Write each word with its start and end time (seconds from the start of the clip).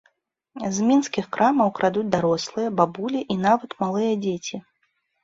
З 0.77 0.85
мінскіх 0.89 1.25
крамаў 1.35 1.69
крадуць 1.79 2.11
дарослыя, 2.15 2.71
бабулі 2.79 3.21
і 3.35 3.37
нават 3.45 3.77
малыя 3.83 4.17
дзеці. 4.23 4.57